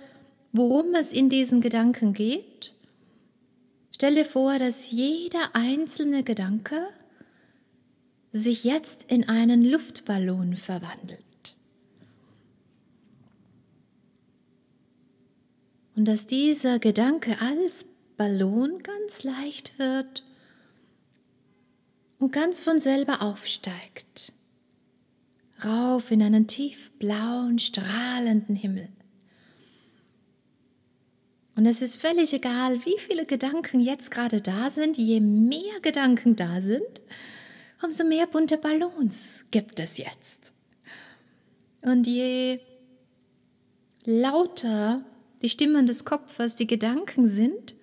worum 0.51 0.95
es 0.95 1.13
in 1.13 1.29
diesen 1.29 1.61
Gedanken 1.61 2.13
geht, 2.13 2.73
stell 3.91 4.15
dir 4.15 4.25
vor, 4.25 4.57
dass 4.57 4.89
jeder 4.89 5.51
einzelne 5.55 6.23
Gedanke 6.23 6.87
sich 8.31 8.63
jetzt 8.63 9.03
in 9.11 9.29
einen 9.29 9.63
Luftballon 9.63 10.55
verwandelt. 10.55 11.55
Und 15.95 16.05
dass 16.05 16.25
dieser 16.25 16.79
Gedanke 16.79 17.39
als 17.39 17.92
Ballon 18.17 18.81
ganz 18.83 19.23
leicht 19.23 19.77
wird 19.79 20.23
und 22.19 22.31
ganz 22.31 22.59
von 22.59 22.79
selber 22.79 23.21
aufsteigt, 23.21 24.33
rauf 25.63 26.11
in 26.11 26.21
einen 26.21 26.47
tiefblauen, 26.47 27.59
strahlenden 27.59 28.55
Himmel. 28.55 28.89
Und 31.55 31.65
es 31.65 31.81
ist 31.81 32.01
völlig 32.01 32.33
egal, 32.33 32.83
wie 32.85 32.97
viele 32.97 33.25
Gedanken 33.25 33.79
jetzt 33.79 34.09
gerade 34.09 34.41
da 34.41 34.69
sind. 34.69 34.97
Je 34.97 35.19
mehr 35.19 35.79
Gedanken 35.81 36.35
da 36.35 36.61
sind, 36.61 37.01
umso 37.83 38.03
mehr 38.03 38.25
bunte 38.25 38.57
Ballons 38.57 39.45
gibt 39.51 39.79
es 39.79 39.97
jetzt. 39.97 40.53
Und 41.81 42.07
je 42.07 42.59
lauter 44.05 45.03
die 45.41 45.49
Stimmen 45.49 45.85
des 45.85 46.05
Kopfes, 46.05 46.55
die 46.55 46.67
Gedanken 46.67 47.27
sind, 47.27 47.75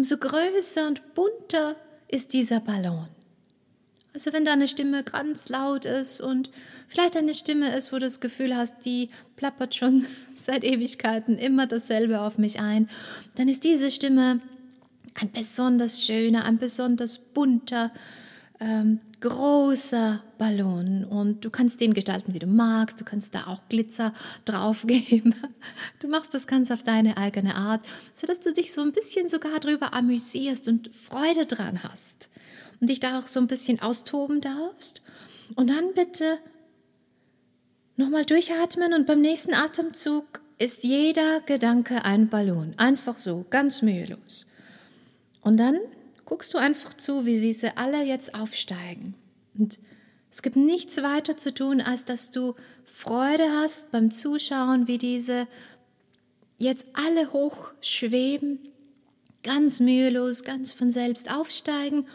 umso 0.00 0.16
größer 0.16 0.86
und 0.86 1.12
bunter 1.12 1.76
ist 2.08 2.32
dieser 2.32 2.60
Ballon. 2.60 3.06
Also 4.14 4.32
wenn 4.32 4.46
deine 4.46 4.66
Stimme 4.66 5.04
ganz 5.04 5.50
laut 5.50 5.84
ist 5.84 6.22
und 6.22 6.50
vielleicht 6.88 7.18
eine 7.18 7.34
Stimme 7.34 7.76
ist, 7.76 7.92
wo 7.92 7.96
du 7.96 8.06
das 8.06 8.18
Gefühl 8.18 8.56
hast, 8.56 8.76
die 8.86 9.10
plappert 9.36 9.74
schon 9.74 10.06
seit 10.34 10.64
Ewigkeiten 10.64 11.36
immer 11.36 11.66
dasselbe 11.66 12.22
auf 12.22 12.38
mich 12.38 12.60
ein, 12.60 12.88
dann 13.34 13.50
ist 13.50 13.62
diese 13.62 13.90
Stimme 13.90 14.40
ein 15.20 15.32
besonders 15.32 16.02
schöner, 16.02 16.46
ein 16.46 16.56
besonders 16.56 17.18
bunter 17.18 17.92
ähm, 18.60 19.00
großer 19.20 20.22
Ballon 20.38 21.04
und 21.04 21.44
du 21.44 21.50
kannst 21.50 21.80
den 21.80 21.94
gestalten, 21.94 22.34
wie 22.34 22.38
du 22.38 22.46
magst. 22.46 23.00
Du 23.00 23.04
kannst 23.04 23.34
da 23.34 23.46
auch 23.46 23.62
Glitzer 23.68 24.12
draufgeben. 24.44 25.34
Du 25.98 26.08
machst 26.08 26.34
das 26.34 26.46
ganz 26.46 26.70
auf 26.70 26.82
deine 26.82 27.16
eigene 27.16 27.56
Art, 27.56 27.84
sodass 28.14 28.40
du 28.40 28.52
dich 28.52 28.72
so 28.72 28.82
ein 28.82 28.92
bisschen 28.92 29.28
sogar 29.28 29.58
darüber 29.60 29.94
amüsierst 29.94 30.68
und 30.68 30.90
Freude 30.94 31.46
dran 31.46 31.82
hast 31.82 32.30
und 32.80 32.90
dich 32.90 33.00
da 33.00 33.18
auch 33.18 33.26
so 33.26 33.40
ein 33.40 33.46
bisschen 33.46 33.80
austoben 33.80 34.40
darfst. 34.40 35.02
Und 35.56 35.70
dann 35.70 35.94
bitte 35.94 36.38
nochmal 37.96 38.24
durchatmen 38.24 38.92
und 38.94 39.06
beim 39.06 39.20
nächsten 39.20 39.54
Atemzug 39.54 40.42
ist 40.58 40.84
jeder 40.84 41.40
Gedanke 41.40 42.04
ein 42.04 42.28
Ballon. 42.28 42.74
Einfach 42.76 43.16
so, 43.16 43.46
ganz 43.48 43.80
mühelos. 43.80 44.46
Und 45.40 45.58
dann 45.58 45.78
guckst 46.30 46.54
du 46.54 46.58
einfach 46.58 46.94
zu, 46.94 47.26
wie 47.26 47.40
diese 47.40 47.76
alle 47.76 48.04
jetzt 48.04 48.36
aufsteigen. 48.36 49.14
Und 49.58 49.80
es 50.30 50.42
gibt 50.42 50.54
nichts 50.54 51.02
weiter 51.02 51.36
zu 51.36 51.52
tun, 51.52 51.80
als 51.80 52.04
dass 52.04 52.30
du 52.30 52.54
Freude 52.84 53.50
hast 53.50 53.90
beim 53.90 54.12
Zuschauen, 54.12 54.86
wie 54.86 54.96
diese 54.96 55.48
jetzt 56.56 56.86
alle 56.92 57.32
hochschweben, 57.32 58.60
ganz 59.42 59.80
mühelos, 59.80 60.44
ganz 60.44 60.70
von 60.70 60.92
selbst 60.92 61.34
aufsteigen 61.34 62.06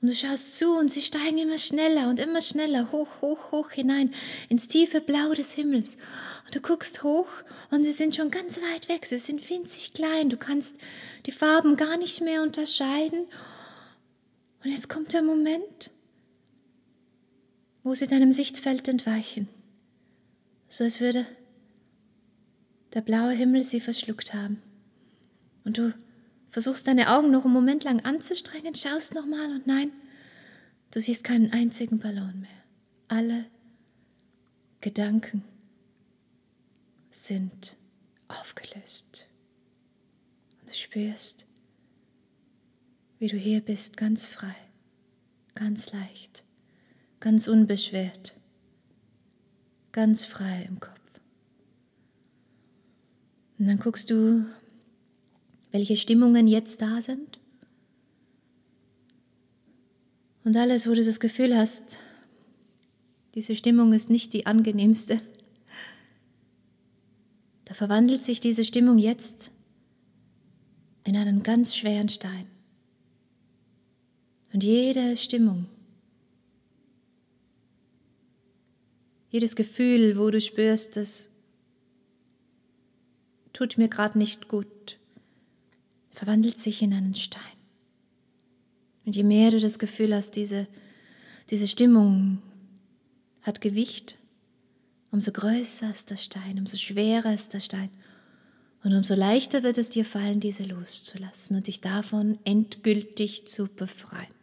und 0.00 0.08
du 0.08 0.14
schaust 0.14 0.58
zu 0.58 0.76
und 0.76 0.92
sie 0.92 1.00
steigen 1.00 1.38
immer 1.38 1.58
schneller 1.58 2.08
und 2.08 2.20
immer 2.20 2.42
schneller 2.42 2.92
hoch, 2.92 3.08
hoch, 3.22 3.50
hoch 3.50 3.70
hinein 3.70 4.12
ins 4.48 4.68
tiefe 4.68 5.00
Blau 5.00 5.32
des 5.32 5.52
Himmels. 5.52 5.96
Und 6.44 6.54
du 6.54 6.60
guckst 6.60 7.02
hoch 7.02 7.28
und 7.70 7.82
sie 7.82 7.92
sind 7.92 8.14
schon 8.14 8.30
ganz 8.30 8.60
weit 8.60 8.88
weg. 8.88 9.06
Sie 9.06 9.18
sind 9.18 9.48
winzig 9.48 9.94
klein. 9.94 10.28
Du 10.28 10.36
kannst 10.36 10.76
die 11.24 11.32
Farben 11.32 11.76
gar 11.76 11.96
nicht 11.96 12.20
mehr 12.20 12.42
unterscheiden. 12.42 13.26
Und 14.62 14.70
jetzt 14.70 14.88
kommt 14.90 15.14
der 15.14 15.22
Moment, 15.22 15.90
wo 17.82 17.94
sie 17.94 18.06
deinem 18.06 18.32
Sichtfeld 18.32 18.88
entweichen. 18.88 19.48
So 20.68 20.84
als 20.84 21.00
würde 21.00 21.24
der 22.92 23.00
blaue 23.00 23.32
Himmel 23.32 23.64
sie 23.64 23.80
verschluckt 23.80 24.34
haben. 24.34 24.60
Und 25.64 25.78
du 25.78 25.94
versuchst 26.56 26.88
deine 26.88 27.14
Augen 27.14 27.30
noch 27.30 27.44
einen 27.44 27.52
Moment 27.52 27.84
lang 27.84 28.02
anzustrengen, 28.06 28.74
schaust 28.74 29.12
nochmal 29.12 29.50
und 29.50 29.66
nein, 29.66 29.92
du 30.90 31.02
siehst 31.02 31.22
keinen 31.22 31.52
einzigen 31.52 31.98
Ballon 31.98 32.40
mehr. 32.40 32.48
Alle 33.08 33.44
Gedanken 34.80 35.44
sind 37.10 37.76
aufgelöst. 38.28 39.28
Und 40.58 40.70
du 40.70 40.74
spürst, 40.74 41.44
wie 43.18 43.26
du 43.26 43.36
hier 43.36 43.60
bist, 43.60 43.98
ganz 43.98 44.24
frei, 44.24 44.56
ganz 45.54 45.92
leicht, 45.92 46.42
ganz 47.20 47.48
unbeschwert, 47.48 48.34
ganz 49.92 50.24
frei 50.24 50.64
im 50.66 50.80
Kopf. 50.80 51.20
Und 53.58 53.66
dann 53.66 53.78
guckst 53.78 54.08
du 54.08 54.46
welche 55.76 55.96
Stimmungen 55.96 56.48
jetzt 56.48 56.80
da 56.80 57.02
sind. 57.02 57.38
Und 60.42 60.56
alles, 60.56 60.88
wo 60.88 60.94
du 60.94 61.04
das 61.04 61.20
Gefühl 61.20 61.54
hast, 61.54 61.98
diese 63.34 63.54
Stimmung 63.54 63.92
ist 63.92 64.08
nicht 64.08 64.32
die 64.32 64.46
angenehmste, 64.46 65.20
da 67.66 67.74
verwandelt 67.74 68.24
sich 68.24 68.40
diese 68.40 68.64
Stimmung 68.64 68.96
jetzt 68.96 69.52
in 71.04 71.14
einen 71.14 71.42
ganz 71.42 71.76
schweren 71.76 72.08
Stein. 72.08 72.46
Und 74.54 74.64
jede 74.64 75.18
Stimmung, 75.18 75.66
jedes 79.28 79.54
Gefühl, 79.54 80.16
wo 80.16 80.30
du 80.30 80.40
spürst, 80.40 80.96
das 80.96 81.28
tut 83.52 83.76
mir 83.76 83.88
gerade 83.88 84.16
nicht 84.16 84.48
gut, 84.48 84.68
verwandelt 86.16 86.58
sich 86.58 86.80
in 86.80 86.94
einen 86.94 87.14
Stein. 87.14 87.42
Und 89.04 89.14
je 89.14 89.22
mehr 89.22 89.50
du 89.50 89.60
das 89.60 89.78
Gefühl 89.78 90.14
hast, 90.14 90.32
diese, 90.32 90.66
diese 91.50 91.68
Stimmung 91.68 92.40
hat 93.42 93.60
Gewicht, 93.60 94.16
umso 95.12 95.30
größer 95.30 95.90
ist 95.90 96.10
der 96.10 96.16
Stein, 96.16 96.58
umso 96.58 96.78
schwerer 96.78 97.34
ist 97.34 97.52
der 97.52 97.60
Stein. 97.60 97.90
Und 98.82 98.94
umso 98.94 99.14
leichter 99.14 99.62
wird 99.62 99.76
es 99.76 99.90
dir 99.90 100.06
fallen, 100.06 100.40
diese 100.40 100.64
loszulassen 100.64 101.54
und 101.54 101.66
dich 101.66 101.82
davon 101.82 102.38
endgültig 102.44 103.46
zu 103.46 103.66
befreien. 103.66 104.34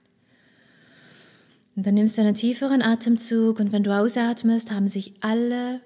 Und 1.75 1.87
dann 1.87 1.95
nimmst 1.95 2.19
du 2.19 2.21
einen 2.21 2.35
tieferen 2.35 2.83
Atemzug 2.83 3.59
und 3.59 3.71
wenn 3.71 3.83
du 3.83 3.97
ausatmest, 3.97 4.69
haben 4.69 4.87
sich 4.87 5.15
alle 5.21 5.81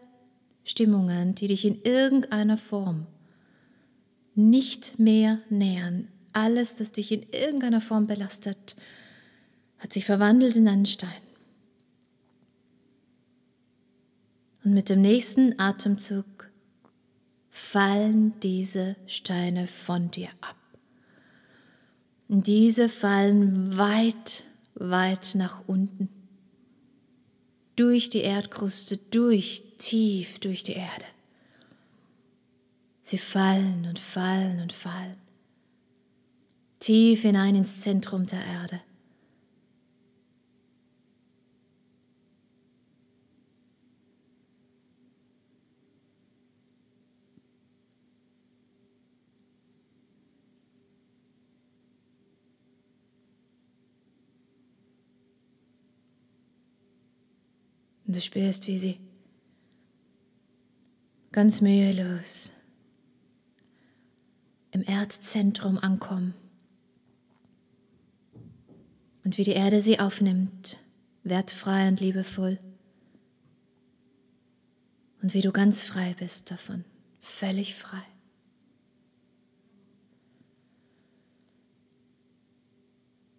Stimmungen, 0.66 1.34
die 1.34 1.48
dich 1.48 1.64
in 1.64 1.82
irgendeiner 1.82 2.58
Form 2.58 3.08
nicht 4.38 5.00
mehr 5.00 5.40
nähern. 5.50 6.08
Alles, 6.32 6.76
das 6.76 6.92
dich 6.92 7.12
in 7.12 7.24
irgendeiner 7.32 7.82
Form 7.82 8.08
belastet, 8.08 8.76
hat 9.80 9.92
sich 9.92 10.06
verwandelt 10.06 10.56
in 10.56 10.68
einen 10.68 10.86
Stein. 10.86 11.10
Und 14.64 14.74
mit 14.74 14.90
dem 14.90 15.02
nächsten 15.02 15.60
Atemzug 15.60 16.52
fallen 17.50 18.40
diese 18.42 18.96
Steine 19.08 19.66
von 19.66 20.12
dir 20.12 20.30
ab. 20.42 20.56
Und 22.28 22.46
diese 22.46 22.90
fallen 22.90 23.78
weit, 23.78 24.44
weit 24.76 25.34
nach 25.36 25.68
unten. 25.68 26.10
Durch 27.76 28.10
die 28.10 28.22
Erdkruste, 28.22 28.98
durch, 28.98 29.64
tief 29.78 30.40
durch 30.40 30.64
die 30.64 30.74
Erde. 30.74 31.06
Sie 33.10 33.18
fallen 33.18 33.86
und 33.86 34.00
fallen 34.00 34.60
und 34.60 34.74
fallen. 34.74 35.16
Tief 36.82 37.22
hinein 37.22 37.56
ins 37.56 37.80
Zentrum 37.80 38.26
der 38.26 38.44
Erde. 38.46 38.82
Und 58.06 58.18
du 58.18 58.20
spürst, 58.20 58.68
wie 58.68 58.78
sie 58.78 59.00
ganz 61.32 61.62
mühelos 61.62 62.52
im 64.78 64.84
Erdzentrum 64.84 65.80
ankommen. 65.80 66.36
Und 69.24 69.40
wie 69.40 69.44
die 69.44 69.54
Erde 69.54 69.82
sie 69.82 70.00
aufnimmt, 70.00 70.78
wertfrei 71.24 71.88
und 71.88 72.00
liebevoll. 72.00 72.60
Und 75.24 75.34
wie 75.34 75.42
du 75.42 75.52
ganz 75.52 75.82
frei 75.82 76.16
bist 76.20 76.52
davon, 76.52 76.86
völlig 77.22 77.74
frei. 77.74 78.04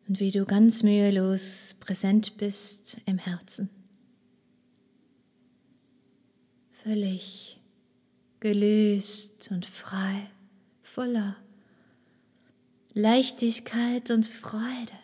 Und 0.09 0.19
wie 0.19 0.33
du 0.33 0.45
ganz 0.45 0.83
mühelos 0.83 1.77
präsent 1.79 2.37
bist 2.37 3.01
im 3.07 3.19
Herzen. 3.19 3.71
Völlig 6.73 7.61
gelöst 8.41 9.51
und 9.53 9.65
frei 9.65 10.29
voller 10.99 11.37
Leichtigkeit 12.93 14.11
und 14.11 14.27
Freude. 14.27 14.99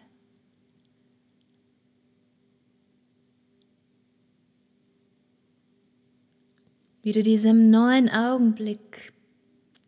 Wie 7.04 7.12
du 7.12 7.22
diesem 7.22 7.70
neuen 7.70 8.10
Augenblick 8.10 9.12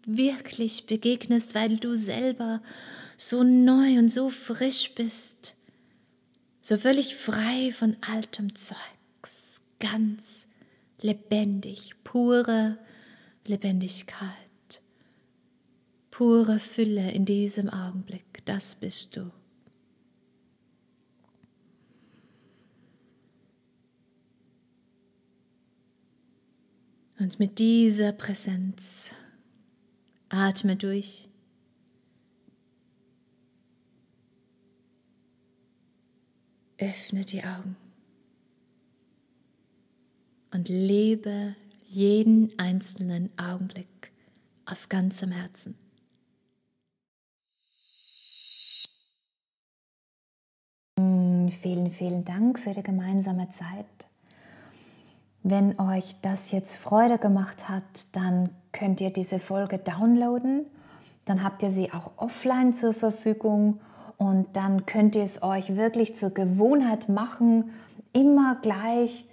wirklich 0.06 0.86
begegnest, 0.86 1.56
weil 1.56 1.76
du 1.76 1.96
selber 1.96 2.62
so 3.16 3.42
neu 3.42 3.98
und 3.98 4.12
so 4.12 4.30
frisch 4.30 4.94
bist, 4.94 5.56
so 6.60 6.76
völlig 6.76 7.16
frei 7.16 7.72
von 7.72 7.96
altem 8.00 8.54
Zeugs, 8.54 9.60
ganz 9.80 10.46
lebendig, 11.00 11.96
pure 12.04 12.78
Lebendigkeit 13.44 14.45
pure 16.16 16.59
Fülle 16.61 17.11
in 17.11 17.26
diesem 17.26 17.68
Augenblick. 17.68 18.42
Das 18.46 18.74
bist 18.74 19.18
du. 19.18 19.31
Und 27.18 27.38
mit 27.38 27.59
dieser 27.59 28.12
Präsenz 28.12 29.14
atme 30.31 30.76
durch. 30.76 31.29
öffne 36.79 37.24
die 37.24 37.42
Augen 37.42 37.74
und 40.50 40.68
lebe 40.68 41.57
jeden 41.88 42.59
einzelnen 42.59 43.31
Augenblick 43.38 44.12
aus 44.66 44.90
ganzem 44.90 45.33
Herzen. 45.33 45.86
Vielen, 51.66 51.90
vielen 51.90 52.24
Dank 52.24 52.59
für 52.59 52.72
die 52.72 52.82
gemeinsame 52.82 53.48
Zeit. 53.50 53.87
Wenn 55.42 55.78
euch 55.78 56.16
das 56.22 56.50
jetzt 56.50 56.76
Freude 56.76 57.18
gemacht 57.18 57.68
hat, 57.68 57.82
dann 58.12 58.50
könnt 58.72 59.00
ihr 59.00 59.11
diese 59.11 59.38
Folge 59.38 59.78
downloaden. 59.78 60.66
Dann 61.24 61.42
habt 61.42 61.62
ihr 61.62 61.70
sie 61.70 61.92
auch 61.92 62.12
offline 62.16 62.72
zur 62.72 62.92
Verfügung 62.92 63.80
und 64.16 64.56
dann 64.56 64.87
könnt 64.87 65.14
ihr 65.16 65.22
es 65.22 65.42
euch 65.42 65.76
wirklich 65.76 66.16
zur 66.16 66.30
Gewohnheit 66.30 67.09
machen, 67.09 67.70
immer 68.12 68.56
gleich 68.62 69.24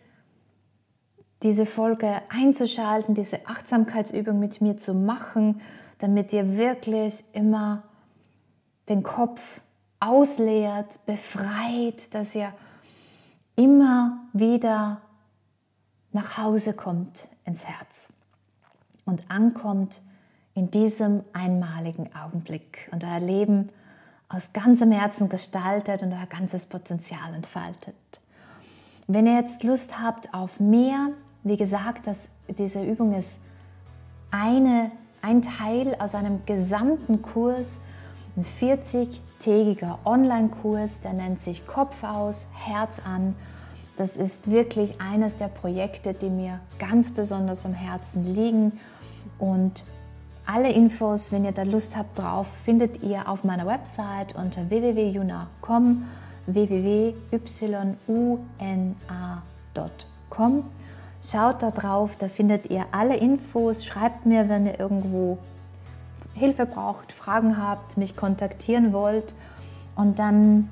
diese 1.41 1.65
Folge 1.65 2.21
einzuschalten, 2.29 3.15
diese 3.15 3.47
Achtsamkeitsübung 3.47 4.39
mit 4.39 4.61
mir 4.61 4.77
zu 4.77 4.93
machen, 4.93 5.61
damit 5.99 6.33
ihr 6.33 6.57
wirklich 6.57 7.23
immer 7.33 7.83
den 8.89 9.03
Kopf 9.03 9.61
ausleert, 10.03 11.05
befreit, 11.05 12.13
dass 12.13 12.35
ihr 12.35 12.53
immer 13.55 14.17
wieder 14.33 15.01
nach 16.11 16.37
Hause 16.37 16.73
kommt 16.73 17.27
ins 17.45 17.65
Herz 17.65 18.11
und 19.05 19.29
ankommt 19.29 20.01
in 20.55 20.69
diesem 20.69 21.23
einmaligen 21.33 22.09
Augenblick 22.15 22.89
und 22.91 23.03
euer 23.03 23.19
Leben 23.19 23.69
aus 24.29 24.51
ganzem 24.53 24.91
Herzen 24.91 25.29
gestaltet 25.29 26.03
und 26.03 26.11
euer 26.11 26.27
ganzes 26.27 26.65
Potenzial 26.65 27.33
entfaltet. 27.33 27.95
Wenn 29.07 29.25
ihr 29.25 29.39
jetzt 29.39 29.63
Lust 29.63 29.99
habt 29.99 30.33
auf 30.33 30.59
mehr, 30.59 31.09
wie 31.43 31.57
gesagt, 31.57 32.07
dass 32.07 32.29
diese 32.47 32.83
Übung 32.83 33.13
ist 33.13 33.39
eine, 34.31 34.91
ein 35.21 35.41
Teil 35.41 35.95
aus 35.99 36.15
einem 36.15 36.45
gesamten 36.45 37.21
Kurs, 37.21 37.79
ein 38.35 38.45
40-tägiger 38.59 39.99
Online-Kurs, 40.05 41.01
der 41.01 41.13
nennt 41.13 41.39
sich 41.39 41.67
Kopf 41.67 42.03
aus, 42.03 42.47
Herz 42.53 42.99
an 43.03 43.35
das 43.95 44.17
ist 44.17 44.49
wirklich 44.49 44.99
eines 44.99 45.37
der 45.37 45.49
Projekte, 45.49 46.13
die 46.13 46.29
mir 46.29 46.59
ganz 46.79 47.11
besonders 47.11 47.65
am 47.65 47.73
Herzen 47.73 48.33
liegen. 48.33 48.79
Und 49.37 49.83
alle 50.45 50.71
Infos, 50.71 51.31
wenn 51.31 51.45
ihr 51.45 51.51
da 51.51 51.63
Lust 51.63 51.95
habt 51.95 52.17
drauf, 52.17 52.47
findet 52.65 53.03
ihr 53.03 53.29
auf 53.29 53.43
meiner 53.43 53.67
Website 53.67 54.35
unter 54.35 54.69
www.juna.com 54.69 56.05
www.yuna.com. 56.45 57.13
Schaut 61.25 61.63
da 61.63 61.71
drauf, 61.71 62.17
da 62.17 62.27
findet 62.27 62.69
ihr 62.69 62.85
alle 62.91 63.15
Infos. 63.15 63.85
Schreibt 63.85 64.25
mir, 64.25 64.49
wenn 64.49 64.65
ihr 64.65 64.77
irgendwo 64.77 65.37
Hilfe 66.33 66.65
braucht, 66.65 67.11
Fragen 67.11 67.57
habt, 67.57 67.97
mich 67.97 68.15
kontaktieren 68.15 68.93
wollt. 68.93 69.33
Und 69.95 70.19
dann 70.19 70.69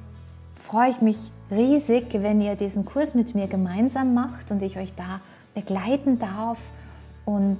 freue 0.64 0.92
ich 0.92 1.02
mich 1.02 1.18
riesig, 1.52 2.08
wenn 2.14 2.42
ihr 2.42 2.56
diesen 2.56 2.86
Kurs 2.86 3.14
mit 3.14 3.36
mir 3.36 3.48
gemeinsam 3.48 4.14
macht 4.14 4.52
und 4.52 4.62
ich 4.62 4.78
euch 4.78 4.94
da 4.96 5.20
begleiten 5.54 6.18
darf 6.18 6.60
und 7.26 7.60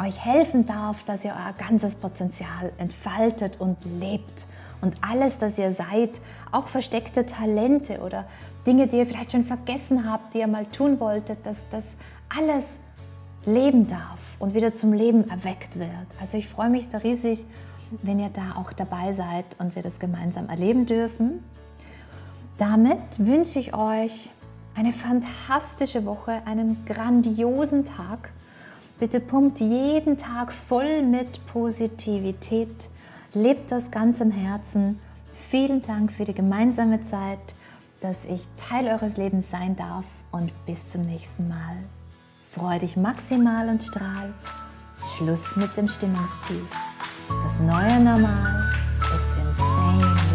euch 0.00 0.24
helfen 0.24 0.64
darf, 0.64 1.02
dass 1.04 1.24
ihr 1.24 1.32
euer 1.32 1.52
ganzes 1.58 1.96
Potenzial 1.96 2.72
entfaltet 2.78 3.60
und 3.60 3.76
lebt. 4.00 4.46
Und 4.80 4.96
alles, 5.00 5.38
das 5.38 5.58
ihr 5.58 5.72
seid, 5.72 6.10
auch 6.52 6.68
versteckte 6.68 7.26
Talente 7.26 8.00
oder 8.00 8.24
Dinge, 8.64 8.86
die 8.86 8.98
ihr 8.98 9.06
vielleicht 9.06 9.32
schon 9.32 9.44
vergessen 9.44 10.08
habt, 10.08 10.34
die 10.34 10.38
ihr 10.38 10.46
mal 10.46 10.66
tun 10.66 11.00
wolltet, 11.00 11.44
dass 11.44 11.68
das 11.70 11.96
alles 12.28 12.78
leben 13.44 13.86
darf 13.86 14.36
und 14.38 14.54
wieder 14.54 14.74
zum 14.74 14.92
Leben 14.92 15.28
erweckt 15.30 15.78
wird. 15.78 15.90
Also 16.20 16.38
ich 16.38 16.48
freue 16.48 16.70
mich 16.70 16.88
da 16.88 16.98
riesig, 16.98 17.46
wenn 18.02 18.18
ihr 18.18 18.28
da 18.28 18.56
auch 18.56 18.72
dabei 18.72 19.12
seid 19.12 19.44
und 19.58 19.74
wir 19.74 19.82
das 19.82 19.98
gemeinsam 19.98 20.48
erleben 20.48 20.86
dürfen. 20.86 21.42
Damit 22.58 23.18
wünsche 23.18 23.58
ich 23.58 23.74
euch 23.74 24.30
eine 24.74 24.92
fantastische 24.92 26.04
Woche, 26.04 26.42
einen 26.44 26.84
grandiosen 26.86 27.84
Tag. 27.84 28.30
Bitte 28.98 29.20
pumpt 29.20 29.60
jeden 29.60 30.18
Tag 30.18 30.52
voll 30.52 31.02
mit 31.02 31.44
Positivität. 31.46 32.88
Lebt 33.32 33.70
das 33.70 33.90
ganz 33.90 34.20
im 34.20 34.30
Herzen. 34.30 34.98
Vielen 35.32 35.82
Dank 35.82 36.12
für 36.12 36.24
die 36.24 36.34
gemeinsame 36.34 37.02
Zeit, 37.04 37.38
dass 38.00 38.24
ich 38.24 38.42
Teil 38.56 38.88
eures 38.88 39.16
Lebens 39.16 39.50
sein 39.50 39.76
darf 39.76 40.04
und 40.32 40.52
bis 40.66 40.90
zum 40.90 41.02
nächsten 41.02 41.48
Mal. 41.48 41.76
Freu 42.58 42.76
dich 42.76 42.96
maximal 42.96 43.68
und 43.68 43.84
strahl. 43.84 44.34
Schluss 45.16 45.54
mit 45.54 45.76
dem 45.76 45.86
Stimmungstief. 45.86 46.66
Das 47.44 47.60
neue 47.60 48.00
Normal 48.00 48.72
ist 49.00 49.30
insane. 49.38 50.27